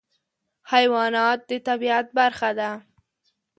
حیوانات 0.71 1.39
د 1.49 1.51
طبیعت 1.67 2.07
برخه 2.17 2.49
ده. 2.59 2.71